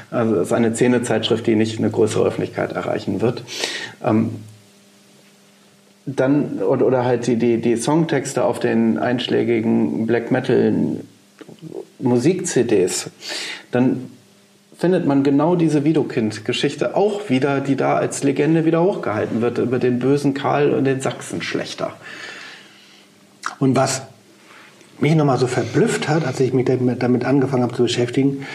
[0.10, 3.44] Also das ist eine Szene-Zeitschrift, die nicht eine größere Öffentlichkeit erreichen wird.
[4.04, 4.32] Ähm,
[6.06, 10.74] dann oder, oder halt die, die, die Songtexte auf den einschlägigen Black Metal
[12.00, 13.10] Musik-CDs,
[13.72, 14.12] dann
[14.78, 19.80] findet man genau diese Widokind-Geschichte auch wieder, die da als Legende wieder hochgehalten wird, über
[19.80, 21.94] den bösen Karl und den Sachsenschlechter.
[23.60, 24.04] Und was
[25.00, 28.46] mich nochmal so verblüfft hat, als ich mich damit angefangen habe zu beschäftigen,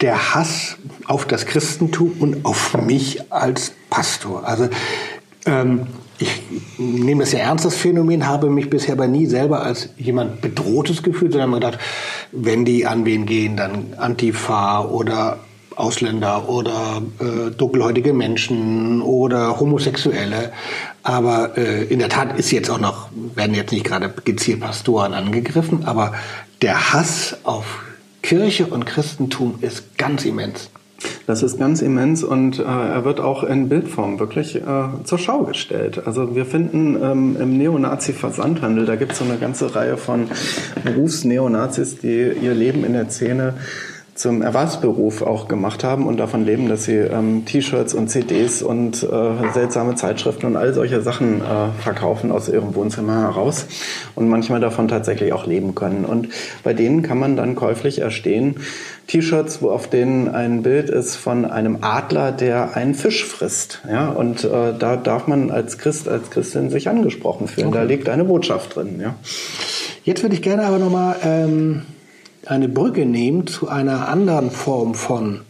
[0.00, 4.46] der Hass auf das Christentum und auf mich als Pastor.
[4.46, 4.68] Also
[5.46, 5.86] ähm,
[6.22, 6.42] ich
[6.78, 11.02] nehme das sehr ernst, das Phänomen, habe mich bisher aber nie selber als jemand Bedrohtes
[11.02, 11.78] gefühlt, sondern mir gedacht,
[12.30, 15.40] wenn die an wen gehen, dann Antifa oder
[15.76, 20.52] Ausländer oder äh, dunkelhäutige Menschen oder Homosexuelle.
[21.02, 25.14] Aber äh, in der Tat ist jetzt auch noch, werden jetzt nicht gerade gezielt Pastoren
[25.14, 26.14] angegriffen, aber
[26.60, 27.82] der Hass auf
[28.22, 30.70] Kirche und Christentum ist ganz immens.
[31.26, 34.60] Das ist ganz immens und äh, er wird auch in Bildform wirklich äh,
[35.04, 36.02] zur Schau gestellt.
[36.06, 40.28] Also wir finden ähm, im Neonazi-Versandhandel, da gibt es so eine ganze Reihe von
[40.84, 43.54] Berufsneonazis, die ihr Leben in der Szene
[44.14, 49.02] zum Erwerbsberuf auch gemacht haben und davon leben, dass sie ähm, T-Shirts und CDs und
[49.02, 53.66] äh, seltsame Zeitschriften und all solche Sachen äh, verkaufen aus ihrem Wohnzimmer heraus
[54.14, 56.04] und manchmal davon tatsächlich auch leben können.
[56.04, 56.28] Und
[56.62, 58.56] bei denen kann man dann käuflich erstehen
[59.06, 63.80] T-Shirts, wo auf denen ein Bild ist von einem Adler, der einen Fisch frisst.
[63.90, 67.68] Ja, und äh, da darf man als Christ, als Christin sich angesprochen fühlen.
[67.68, 67.78] Okay.
[67.78, 69.00] Da liegt eine Botschaft drin.
[69.00, 69.14] Ja.
[70.04, 71.82] Jetzt würde ich gerne aber nochmal ähm
[72.46, 75.42] eine Brücke nehmen zu einer anderen Form von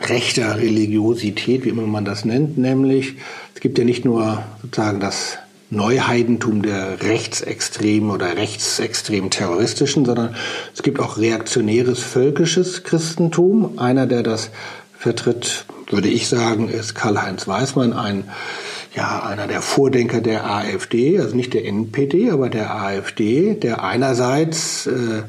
[0.00, 3.16] rechter Religiosität, wie immer man das nennt, nämlich
[3.54, 10.34] es gibt ja nicht nur sozusagen das Neuheidentum der rechtsextremen oder rechtsextrem terroristischen, sondern
[10.74, 13.78] es gibt auch reaktionäres völkisches Christentum.
[13.78, 14.50] Einer, der das
[14.98, 18.24] vertritt, würde ich sagen, ist Karl-Heinz Weismann, ein
[18.96, 24.86] ja, einer der Vordenker der AfD, also nicht der NPD, aber der AfD, der einerseits
[24.88, 25.22] äh,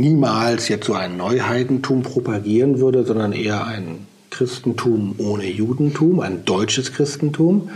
[0.00, 6.92] niemals jetzt so ein Neuheidentum propagieren würde, sondern eher ein Christentum ohne Judentum, ein deutsches
[6.92, 7.70] Christentum,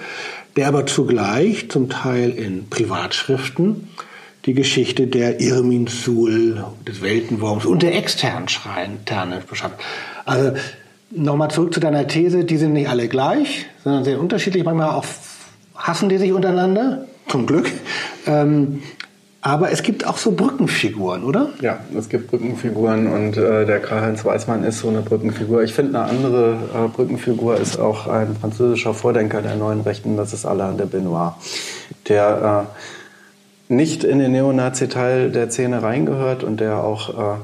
[0.56, 3.88] der aber zugleich zum Teil in Privatschriften
[4.44, 9.80] die Geschichte der Irminsul, des Weltenwurms und der externen Schreinterne beschreibt.
[10.24, 10.52] Also
[11.10, 14.64] nochmal zurück zu deiner These, die sind nicht alle gleich, sondern sehr unterschiedlich.
[14.64, 15.04] Manchmal auch
[15.76, 17.70] hassen die sich untereinander, zum Glück.
[18.26, 18.82] Ähm,
[19.42, 21.50] aber es gibt auch so Brückenfiguren, oder?
[21.60, 25.64] Ja, es gibt Brückenfiguren und äh, der Karl-Heinz Weismann ist so eine Brückenfigur.
[25.64, 30.32] Ich finde, eine andere äh, Brückenfigur ist auch ein französischer Vordenker der neuen Rechten, das
[30.32, 31.32] ist Alain de Benoit,
[32.08, 32.68] der
[33.68, 37.38] äh, nicht in den Neonazi-Teil der Szene reingehört und der auch äh,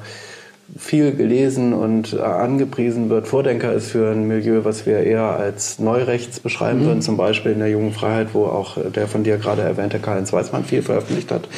[0.77, 3.27] viel gelesen und äh, angepriesen wird.
[3.27, 6.87] Vordenker ist für ein Milieu, was wir eher als Neurechts beschreiben mhm.
[6.87, 10.33] würden, zum Beispiel in der Jungen Freiheit, wo auch der von dir gerade erwähnte Karl-Heinz
[10.33, 11.49] Weizmann viel veröffentlicht hat.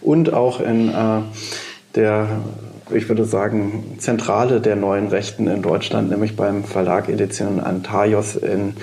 [0.00, 1.20] Und auch in äh,
[1.94, 2.28] der,
[2.94, 8.74] ich würde sagen, Zentrale der neuen Rechten in Deutschland, nämlich beim Verlag Edition Antaios in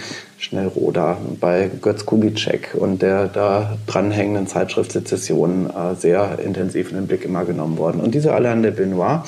[0.45, 7.07] Schnellroda bei Götz Kubitschek und der da dranhängenden Zeitschrift Sezession äh, sehr intensiv in den
[7.07, 7.99] Blick immer genommen worden.
[7.99, 9.21] Und dieser Alain de Benoit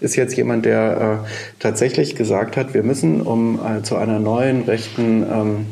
[0.00, 1.28] ist jetzt jemand, der äh,
[1.60, 5.66] tatsächlich gesagt hat, wir müssen, um äh, zu einer neuen rechten ähm,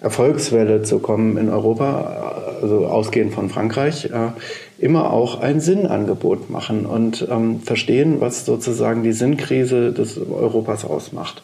[0.00, 4.30] Erfolgswelle zu kommen in Europa, äh, also ausgehend von Frankreich, äh,
[4.78, 11.42] immer auch ein Sinnangebot machen und ähm, verstehen, was sozusagen die Sinnkrise des Europas ausmacht.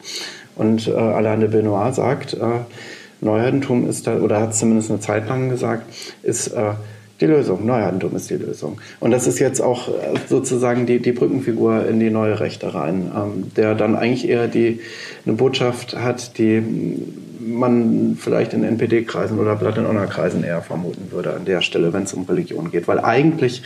[0.57, 2.61] Und äh, Alain de Benoit sagt, äh,
[3.21, 5.85] Neuheitentum ist da, oder hat zumindest eine Zeit lang gesagt,
[6.23, 6.73] ist äh,
[7.21, 7.64] die Lösung.
[7.64, 8.81] Neuheitentum ist die Lösung.
[9.01, 9.93] Und das ist jetzt auch äh,
[10.29, 14.81] sozusagen die, die Brückenfigur in die neue Rechte rein, ähm, der dann eigentlich eher die,
[15.25, 16.62] eine Botschaft hat, die
[17.40, 22.05] man vielleicht in NPD-Kreisen oder Blatt in Honor-Kreisen eher vermuten würde an der Stelle, wenn
[22.05, 22.88] es um Religion geht.
[22.88, 23.62] Weil eigentlich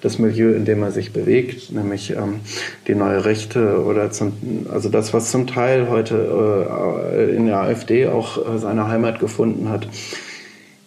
[0.00, 2.40] das Milieu, in dem er sich bewegt, nämlich ähm,
[2.86, 4.32] die neue Rechte oder zum,
[4.70, 9.68] also das, was zum Teil heute äh, in der AfD auch äh, seine Heimat gefunden
[9.68, 9.88] hat,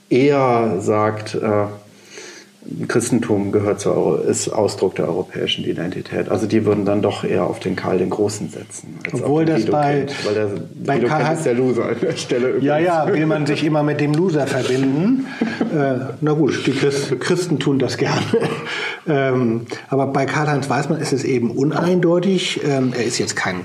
[0.09, 1.65] eher sagt, äh,
[2.88, 6.29] Christentum gehört zur, ist Ausdruck der europäischen Identität.
[6.29, 8.99] Also die würden dann doch eher auf den Karl den Großen setzen.
[9.12, 10.49] Obwohl das bei, kennt, weil der,
[10.86, 12.47] bei Karl ist der Loser an der Stelle.
[12.49, 12.65] Übrigens.
[12.65, 15.27] Ja, ja, will man sich immer mit dem Loser verbinden.
[15.73, 18.21] äh, na gut, die Christ, Christen tun das gerne.
[19.08, 22.62] ähm, aber bei Karl-Heinz Weißmann ist es eben uneindeutig.
[22.63, 23.62] Ähm, er ist jetzt kein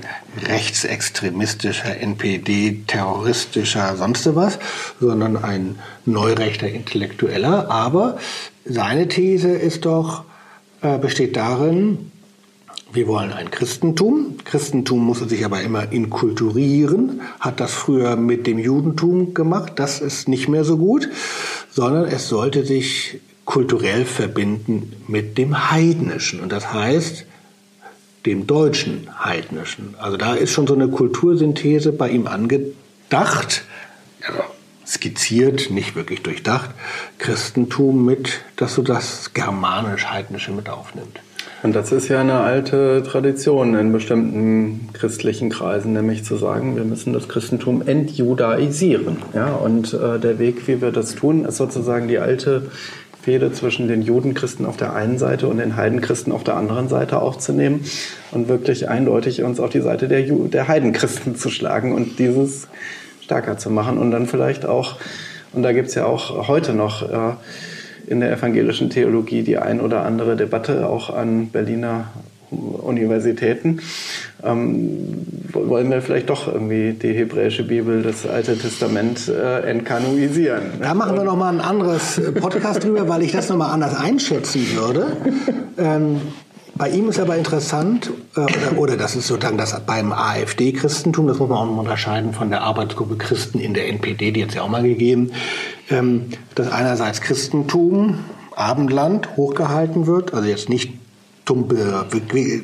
[0.47, 4.57] rechtsextremistischer, NPD-terroristischer, sonst was,
[4.99, 7.69] sondern ein neurechter Intellektueller.
[7.69, 8.17] Aber
[8.65, 10.23] seine These ist doch,
[10.81, 12.11] äh, besteht darin,
[12.91, 14.37] wir wollen ein Christentum.
[14.45, 19.73] Christentum musste sich aber immer inkulturieren, hat das früher mit dem Judentum gemacht.
[19.75, 21.09] Das ist nicht mehr so gut,
[21.69, 26.39] sondern es sollte sich kulturell verbinden mit dem Heidnischen.
[26.39, 27.25] Und das heißt,
[28.25, 29.95] dem deutschen Heidnischen.
[29.99, 33.63] Also da ist schon so eine Kultursynthese bei ihm angedacht.
[34.21, 34.45] Ja,
[34.85, 36.69] skizziert, nicht wirklich durchdacht,
[37.17, 41.19] Christentum mit, dass so das germanisch-heidnische mit aufnimmt.
[41.63, 46.83] Und das ist ja eine alte Tradition in bestimmten christlichen Kreisen, nämlich zu sagen, wir
[46.83, 49.17] müssen das Christentum entjudaisieren.
[49.33, 52.69] Ja, und äh, der Weg, wie wir das tun, ist sozusagen die alte
[53.25, 57.19] Fehde zwischen den Judenchristen auf der einen Seite und den Heidenchristen auf der anderen Seite
[57.19, 57.83] aufzunehmen
[58.31, 62.67] und wirklich eindeutig uns auf die Seite der, Ju der Heidenchristen zu schlagen und dieses
[63.25, 64.95] stärker zu machen und dann vielleicht auch,
[65.51, 67.33] und da gibt es ja auch heute noch äh,
[68.07, 72.09] in der evangelischen Theologie die ein oder andere Debatte, auch an Berliner
[72.51, 73.79] Universitäten,
[74.43, 80.63] ähm, wollen wir vielleicht doch irgendwie die hebräische Bibel, das Alte Testament äh, entkanoisieren.
[80.79, 83.95] Da machen wir noch mal ein anderes Podcast drüber, weil ich das noch mal anders
[83.95, 85.07] einschätzen würde.
[85.77, 86.21] Ähm,
[86.77, 91.39] bei ihm ist aber interessant, äh, oder, oder, das ist sozusagen das beim AfD-Christentum, das
[91.39, 94.55] muss man auch noch unterscheiden von der Arbeitsgruppe Christen in der NPD, die hat es
[94.55, 95.31] ja auch mal gegeben,
[95.89, 98.19] ähm, dass einerseits Christentum,
[98.55, 100.93] Abendland hochgehalten wird, also jetzt nicht
[101.45, 102.05] Tumba,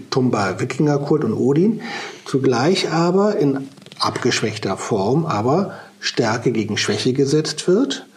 [0.09, 1.81] Tumba Wikingerkult und Odin,
[2.25, 3.67] zugleich aber in
[3.99, 8.07] abgeschwächter Form, aber Stärke gegen Schwäche gesetzt wird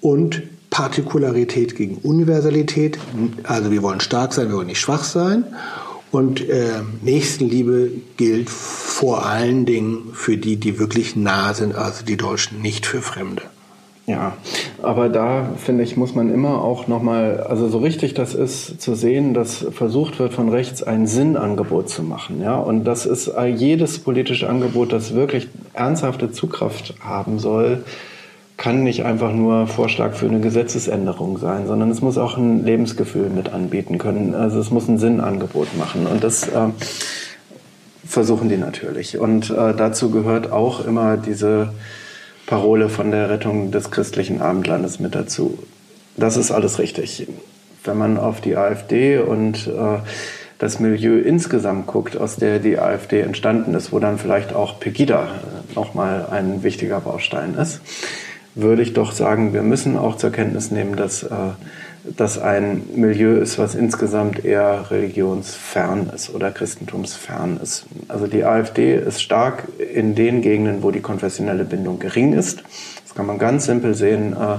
[0.00, 2.98] und Partikularität gegen Universalität.
[3.44, 5.44] Also wir wollen stark sein, wir wollen nicht schwach sein.
[6.10, 12.16] Und äh, Nächstenliebe gilt vor allen Dingen für die, die wirklich nah sind, also die
[12.16, 13.42] Deutschen, nicht für Fremde.
[14.06, 14.32] Ja,
[14.82, 18.94] aber da finde ich, muss man immer auch nochmal, also so richtig das ist zu
[18.94, 22.40] sehen, dass versucht wird von rechts ein Sinnangebot zu machen.
[22.40, 27.84] Ja, und das ist jedes politische Angebot, das wirklich ernsthafte Zugkraft haben soll,
[28.62, 33.28] kann nicht einfach nur Vorschlag für eine Gesetzesänderung sein, sondern es muss auch ein Lebensgefühl
[33.28, 34.36] mit anbieten können.
[34.36, 36.06] Also es muss ein Sinnangebot machen.
[36.06, 36.68] Und das äh,
[38.06, 39.18] versuchen die natürlich.
[39.18, 41.72] Und äh, dazu gehört auch immer diese
[42.46, 45.58] Parole von der Rettung des christlichen Abendlandes mit dazu.
[46.16, 47.26] Das ist alles richtig.
[47.82, 49.98] Wenn man auf die AfD und äh,
[50.60, 55.24] das Milieu insgesamt guckt, aus der die AfD entstanden ist, wo dann vielleicht auch Pegida
[55.24, 57.80] äh, nochmal ein wichtiger Baustein ist,
[58.54, 61.28] würde ich doch sagen, wir müssen auch zur Kenntnis nehmen, dass äh,
[62.04, 67.86] das ein Milieu ist, was insgesamt eher religionsfern ist oder christentumsfern ist.
[68.08, 72.62] Also die AfD ist stark in den Gegenden, wo die konfessionelle Bindung gering ist.
[73.04, 74.58] Das kann man ganz simpel sehen äh,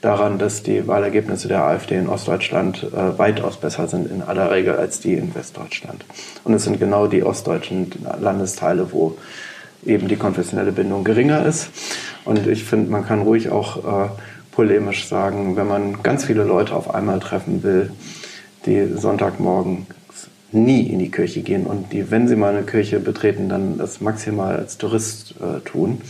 [0.00, 4.76] daran, dass die Wahlergebnisse der AfD in Ostdeutschland äh, weitaus besser sind in aller Regel
[4.76, 6.04] als die in Westdeutschland.
[6.44, 9.16] Und es sind genau die ostdeutschen Landesteile, wo
[9.84, 11.70] eben die konfessionelle Bindung geringer ist.
[12.24, 14.08] Und ich finde, man kann ruhig auch äh,
[14.52, 17.90] polemisch sagen, wenn man ganz viele Leute auf einmal treffen will,
[18.66, 19.86] die Sonntagmorgen
[20.52, 24.00] nie in die Kirche gehen und die, wenn sie mal eine Kirche betreten, dann das
[24.00, 26.00] maximal als Tourist äh, tun.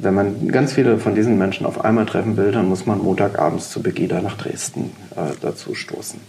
[0.00, 3.70] Wenn man ganz viele von diesen Menschen auf einmal treffen will, dann muss man Montagabends
[3.70, 6.20] zu Begida nach Dresden äh, dazu stoßen.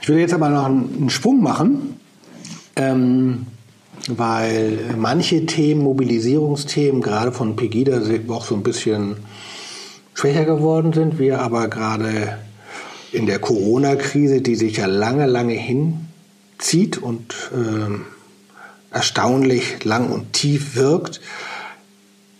[0.00, 1.98] Ich will jetzt aber noch einen, Sprung machen.
[2.76, 3.46] Ähm,
[4.08, 9.16] weil manche Themen, Mobilisierungsthemen, gerade von Pegida, auch so ein bisschen
[10.14, 11.18] schwächer geworden sind.
[11.18, 12.38] Wir aber gerade
[13.12, 20.76] in der Corona-Krise, die sich ja lange, lange hinzieht und äh, erstaunlich lang und tief
[20.76, 21.20] wirkt,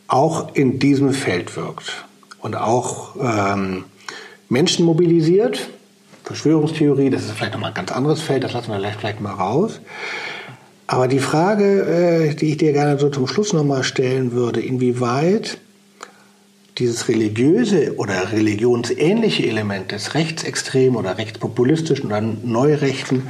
[0.07, 2.05] auch in diesem Feld wirkt
[2.41, 3.85] und auch ähm,
[4.49, 5.69] Menschen mobilisiert.
[6.25, 9.81] Verschwörungstheorie, das ist vielleicht nochmal ein ganz anderes Feld, das lassen wir vielleicht mal raus.
[10.87, 15.59] Aber die Frage, äh, die ich dir gerne so zum Schluss nochmal stellen würde, inwieweit
[16.79, 23.29] dieses religiöse oder religionsähnliche Element des Rechtsextremen oder rechtspopulistischen oder Neurechten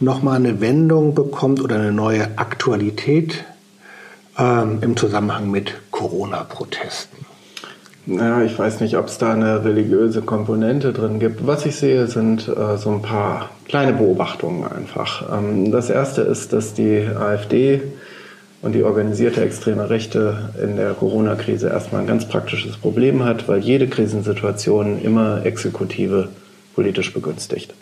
[0.00, 3.44] nochmal eine Wendung bekommt oder eine neue Aktualität
[4.38, 7.26] ähm, im Zusammenhang mit Corona-Protesten?
[8.10, 11.46] Ja, ich weiß nicht, ob es da eine religiöse Komponente drin gibt.
[11.46, 15.30] Was ich sehe, sind äh, so ein paar kleine Beobachtungen einfach.
[15.30, 17.82] Ähm, das erste ist, dass die AfD
[18.62, 23.58] und die organisierte extreme Rechte in der Corona-Krise erstmal ein ganz praktisches Problem hat, weil
[23.58, 26.28] jede Krisensituation immer Exekutive
[26.74, 27.74] politisch begünstigt.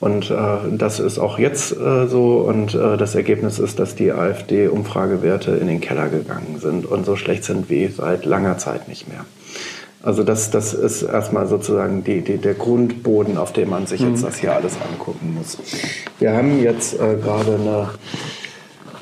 [0.00, 0.36] Und äh,
[0.72, 2.38] das ist auch jetzt äh, so.
[2.38, 7.16] Und äh, das Ergebnis ist, dass die AfD-Umfragewerte in den Keller gegangen sind und so
[7.16, 9.26] schlecht sind wie seit langer Zeit nicht mehr.
[10.06, 14.20] Also das, das ist erstmal sozusagen die, die, der Grundboden, auf dem man sich jetzt
[14.20, 14.26] mhm.
[14.26, 15.58] das hier alles angucken muss.
[16.20, 17.88] Wir haben jetzt äh, gerade eine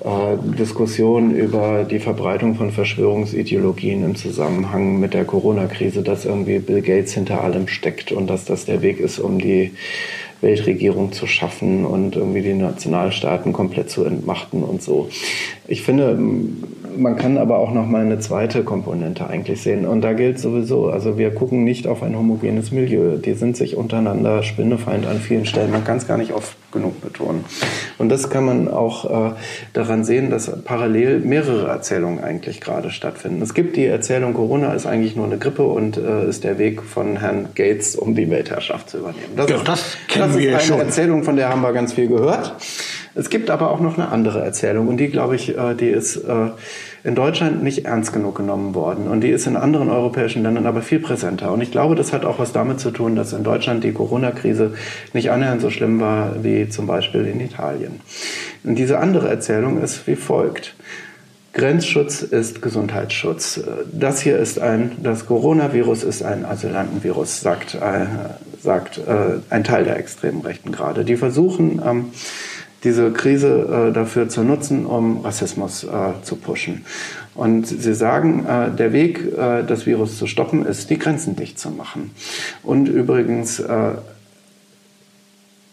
[0.02, 6.80] äh, Diskussion über die Verbreitung von Verschwörungsideologien im Zusammenhang mit der Corona-Krise, dass irgendwie Bill
[6.80, 9.72] Gates hinter allem steckt und dass das der Weg ist, um die
[10.40, 15.10] Weltregierung zu schaffen und irgendwie die Nationalstaaten komplett zu entmachten und so.
[15.68, 16.18] Ich finde,
[16.96, 19.86] man kann aber auch noch mal eine zweite Komponente eigentlich sehen.
[19.86, 23.16] Und da gilt sowieso, also wir gucken nicht auf ein homogenes Milieu.
[23.16, 25.70] Die sind sich untereinander Spinnefeind an vielen Stellen.
[25.70, 27.44] Man kann es gar nicht oft genug betonen.
[27.98, 29.32] Und das kann man auch äh,
[29.72, 33.40] daran sehen, dass parallel mehrere Erzählungen eigentlich gerade stattfinden.
[33.42, 36.82] Es gibt die Erzählung, Corona ist eigentlich nur eine Grippe und äh, ist der Weg
[36.82, 39.34] von Herrn Gates, um die Weltherrschaft zu übernehmen.
[39.36, 40.80] Das, ja, das kennen das wir ist eine schon.
[40.80, 42.54] Erzählung, von der haben wir ganz viel gehört.
[43.14, 46.16] Es gibt aber auch noch eine andere Erzählung und die, glaube ich, äh, die ist
[46.16, 46.50] äh,
[47.04, 50.82] in Deutschland nicht ernst genug genommen worden und die ist in anderen europäischen Ländern aber
[50.82, 51.52] viel präsenter.
[51.52, 54.74] Und ich glaube, das hat auch was damit zu tun, dass in Deutschland die Corona-Krise
[55.12, 58.00] nicht annähernd so schlimm war wie zum Beispiel in Italien.
[58.64, 60.74] Und diese andere Erzählung ist wie folgt.
[61.52, 63.60] Grenzschutz ist Gesundheitsschutz.
[63.92, 68.06] Das hier ist ein, das Coronavirus ist ein Asylantenvirus, sagt, äh,
[68.60, 71.04] sagt äh, ein Teil der extremen Rechten gerade.
[71.04, 72.06] Die versuchen, ähm,
[72.84, 75.88] diese Krise äh, dafür zu nutzen, um Rassismus äh,
[76.22, 76.84] zu pushen.
[77.34, 81.58] Und sie sagen, äh, der Weg, äh, das Virus zu stoppen, ist, die Grenzen dicht
[81.58, 82.10] zu machen.
[82.62, 83.92] Und übrigens, äh,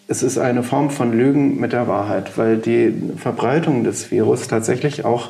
[0.07, 5.05] es ist eine Form von Lügen mit der Wahrheit, weil die Verbreitung des Virus tatsächlich
[5.05, 5.29] auch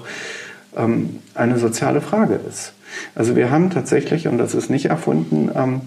[0.75, 2.73] ähm, eine soziale Frage ist.
[3.13, 5.82] Also wir haben tatsächlich, und das ist nicht erfunden, ähm,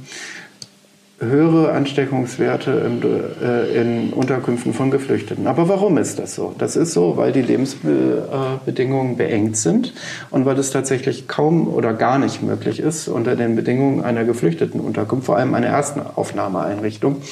[1.21, 3.03] höhere Ansteckungswerte in,
[3.43, 5.47] äh, in, Unterkünften von Geflüchteten.
[5.47, 6.55] Aber warum ist das so?
[6.59, 9.93] Das ist so, weil die Lebensbedingungen beengt sind
[10.31, 14.81] und weil es tatsächlich kaum oder gar nicht möglich ist, unter den Bedingungen einer geflüchteten
[14.81, 17.23] Unterkunft, vor allem einer ersten Aufnahmeeinrichtung,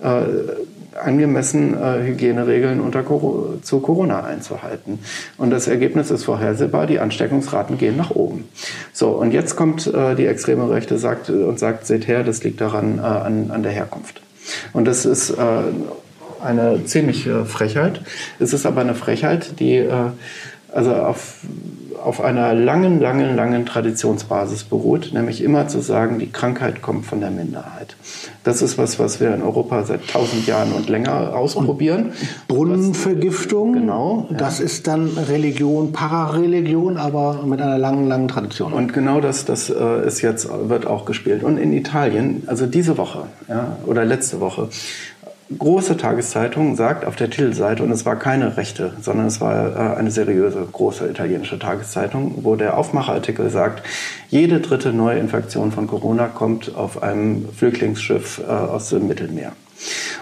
[0.00, 0.22] äh,
[0.94, 3.04] angemessen äh, Hygieneregeln unter
[3.62, 4.98] zu Corona einzuhalten.
[5.38, 8.48] Und das Ergebnis ist vorhersehbar, die Ansteckungsraten gehen nach oben.
[8.92, 12.60] So, und jetzt kommt äh, die extreme Rechte sagt, und sagt, seht her, das liegt
[12.60, 14.20] daran äh, an, an der Herkunft.
[14.72, 15.34] Und das ist äh,
[16.42, 18.00] eine ziemliche Frechheit.
[18.38, 20.10] Es ist aber eine Frechheit, die äh,
[20.72, 21.38] also auf
[22.02, 27.20] auf einer langen, langen, langen Traditionsbasis beruht, nämlich immer zu sagen, die Krankheit kommt von
[27.20, 27.96] der Minderheit.
[28.44, 32.12] Das ist was, was wir in Europa seit tausend Jahren und länger ausprobieren.
[32.48, 34.64] Brunnenvergiftung, genau, das ja.
[34.64, 38.72] ist dann Religion, Parareligion, aber mit einer langen, langen Tradition.
[38.72, 41.42] Und genau das, das äh, ist jetzt wird auch gespielt.
[41.42, 44.68] Und in Italien, also diese Woche ja, oder letzte Woche,
[45.58, 49.98] große Tageszeitung sagt auf der Titelseite, und es war keine rechte, sondern es war äh,
[49.98, 53.86] eine seriöse, große italienische Tageszeitung, wo der Aufmacherartikel sagt,
[54.28, 59.52] jede dritte Neuinfektion von Corona kommt auf einem Flüchtlingsschiff äh, aus dem Mittelmeer.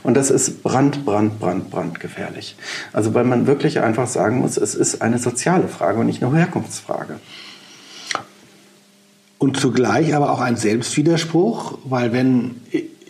[0.03, 2.57] Und das ist brand, brand, brand, brand gefährlich.
[2.93, 6.37] Also weil man wirklich einfach sagen muss, es ist eine soziale Frage und nicht eine
[6.37, 7.19] Herkunftsfrage.
[9.39, 12.61] Und zugleich aber auch ein Selbstwiderspruch, weil wenn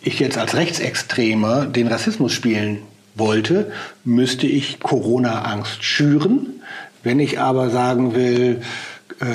[0.03, 2.79] ich jetzt als Rechtsextremer den Rassismus spielen
[3.15, 3.71] wollte,
[4.03, 6.61] müsste ich Corona-Angst schüren.
[7.03, 8.61] Wenn ich aber sagen will,
[9.19, 9.25] äh,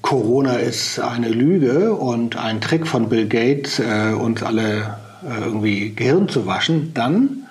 [0.00, 5.94] Corona ist eine Lüge und ein Trick von Bill Gates, äh, uns alle äh, irgendwie
[5.94, 7.41] Gehirn zu waschen, dann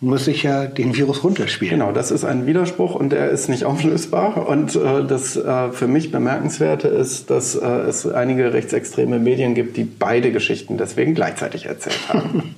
[0.00, 1.78] muss ich ja den Virus runterspielen.
[1.78, 4.46] Genau, das ist ein Widerspruch und der ist nicht auflösbar.
[4.48, 9.76] Und äh, das äh, für mich bemerkenswerte ist, dass äh, es einige rechtsextreme Medien gibt,
[9.76, 12.54] die beide Geschichten deswegen gleichzeitig erzählt haben.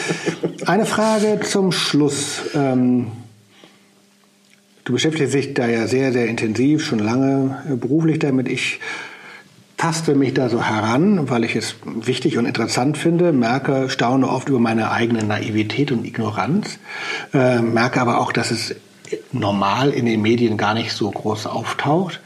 [0.66, 2.42] Eine Frage zum Schluss.
[2.54, 3.08] Ähm,
[4.84, 8.48] du beschäftigst dich da ja sehr, sehr intensiv, schon lange beruflich damit.
[8.48, 8.80] Ich
[9.80, 14.50] taste mich da so heran, weil ich es wichtig und interessant finde, merke, staune oft
[14.50, 16.78] über meine eigene Naivität und Ignoranz,
[17.32, 18.74] äh, merke aber auch, dass es
[19.32, 22.20] normal in den Medien gar nicht so groß auftaucht.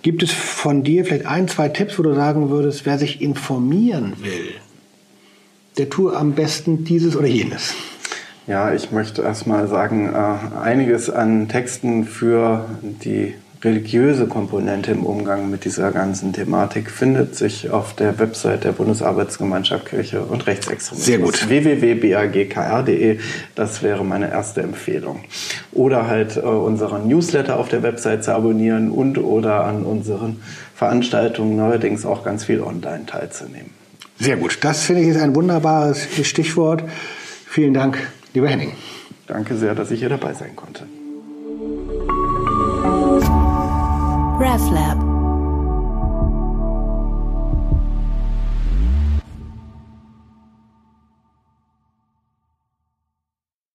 [0.00, 4.14] Gibt es von dir vielleicht ein, zwei Tipps, wo du sagen würdest, wer sich informieren
[4.22, 4.54] will,
[5.76, 7.74] der tue am besten dieses oder jenes?
[8.46, 13.34] Ja, ich möchte erstmal sagen, äh, einiges an Texten für die
[13.64, 19.86] religiöse Komponente im Umgang mit dieser ganzen Thematik findet sich auf der Website der Bundesarbeitsgemeinschaft
[19.86, 21.04] Kirche und Rechtsextremismus.
[21.04, 21.48] Sehr gut.
[21.48, 23.18] www.bagkr.de,
[23.54, 25.20] das wäre meine erste Empfehlung.
[25.72, 30.42] Oder halt äh, unseren Newsletter auf der Website zu abonnieren und oder an unseren
[30.74, 33.70] Veranstaltungen neuerdings auch ganz viel online teilzunehmen.
[34.18, 34.58] Sehr gut.
[34.62, 36.84] Das finde ich ist ein wunderbares Stichwort.
[37.46, 37.98] Vielen Dank,
[38.32, 38.72] lieber Henning.
[39.26, 40.86] Danke sehr, dass ich hier dabei sein konnte.
[44.34, 45.03] RevLab.